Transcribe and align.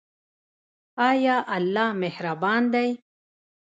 آیا 1.09 1.37
الله 1.55 1.89
مهربان 2.01 2.63
دی؟ 2.73 2.89